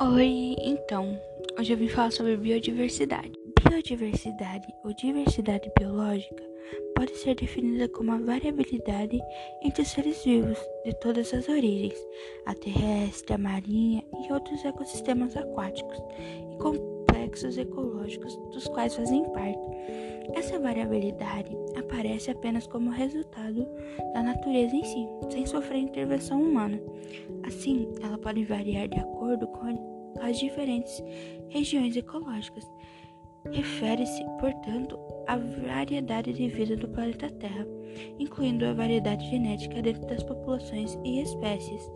[0.00, 1.20] Oi, então,
[1.58, 3.32] hoje eu vim falar sobre biodiversidade.
[3.68, 6.44] Biodiversidade ou diversidade biológica
[6.94, 9.18] pode ser definida como a variabilidade
[9.60, 11.98] entre os seres vivos de todas as origens,
[12.46, 15.98] a terrestre, a marinha e outros ecossistemas aquáticos
[16.52, 19.58] e complexos ecológicos dos quais fazem parte.
[20.34, 23.66] Essa variabilidade aparece apenas como resultado
[24.12, 26.80] da natureza em si, sem sofrer intervenção humana.
[27.44, 31.02] Assim, ela pode variar de acordo com as diferentes
[31.48, 32.64] regiões ecológicas.
[33.52, 37.66] Refere-se, portanto, à variedade de vida do planeta Terra,
[38.18, 41.90] incluindo a variedade genética dentro das populações e espécies.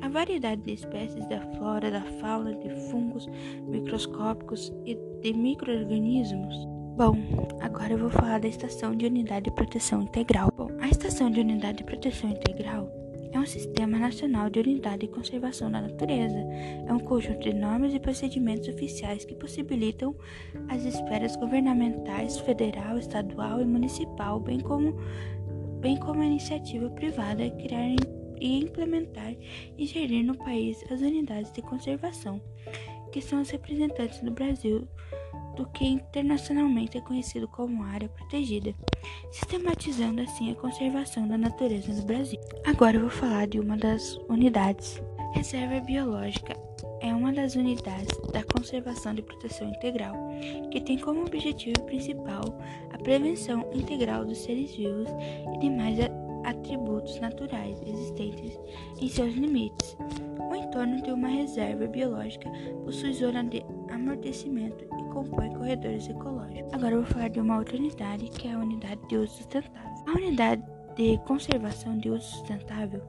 [0.00, 3.26] A variedade de espécies da flora, da fauna, de fungos
[3.66, 7.14] microscópicos e de microorganismos Bom,
[7.60, 10.52] agora eu vou falar da Estação de Unidade de Proteção Integral.
[10.56, 12.97] Bom, a Estação de Unidade de Proteção Integral
[13.32, 16.38] é um sistema nacional de unidade e conservação da natureza.
[16.86, 20.14] É um conjunto de normas e procedimentos oficiais que possibilitam
[20.68, 24.96] as esferas governamentais, federal, estadual e municipal, bem como,
[25.80, 27.94] bem como a iniciativa privada, criar
[28.40, 29.34] e implementar
[29.76, 32.40] e gerir no país as unidades de conservação,
[33.10, 34.88] que são os representantes do Brasil
[35.58, 38.72] do que internacionalmente é conhecido como área protegida,
[39.32, 42.38] sistematizando assim a conservação da natureza no Brasil.
[42.64, 45.02] Agora eu vou falar de uma das unidades.
[45.34, 46.56] Reserva biológica
[47.00, 50.14] é uma das unidades da conservação de proteção integral,
[50.70, 52.42] que tem como objetivo principal
[52.92, 55.08] a prevenção integral dos seres vivos
[55.54, 55.98] e demais
[56.44, 58.58] atributos naturais existentes
[59.00, 59.96] em seus limites.
[60.58, 62.50] Entorno de uma reserva biológica
[62.84, 64.88] possui zona de amortecimento
[65.18, 66.72] compõe corredores ecológicos.
[66.72, 70.04] Agora eu vou falar de uma outra unidade, que é a unidade de uso sustentável.
[70.06, 70.62] A unidade
[70.96, 73.02] de conservação de uso sustentável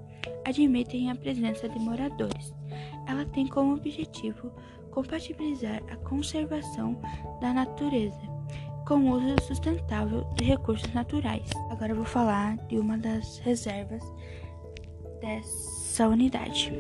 [0.46, 2.54] admitem a presença de moradores.
[3.08, 4.52] Ela tem como objetivo
[4.92, 7.00] compatibilizar a conservação
[7.40, 8.22] da natureza
[8.88, 11.48] com o uso sustentável de recursos naturais.
[11.70, 14.04] Agora eu vou falar de uma das reservas
[15.22, 16.72] dessa unidade.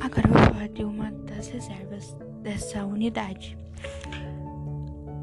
[0.00, 3.56] Agora eu vou falar de uma das reservas dessa unidade.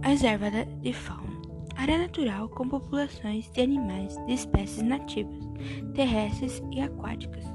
[0.02, 0.50] Reserva
[0.82, 1.40] de fauna.
[1.76, 5.44] Área natural com populações de animais de espécies nativas,
[5.94, 7.46] terrestres e aquáticas,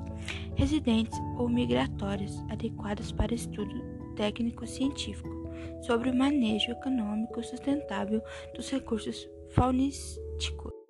[0.55, 3.83] residentes ou migratórias, adequadas para estudo
[4.17, 5.29] técnico-científico
[5.83, 8.23] sobre o manejo econômico sustentável
[8.55, 10.85] dos recursos faunísticos